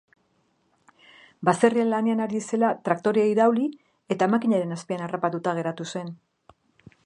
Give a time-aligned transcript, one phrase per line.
[1.49, 3.69] Baserrian lanean ari zela, traktorea irauli
[4.17, 6.15] eta makinaren azpian harrapatuta geratu zen.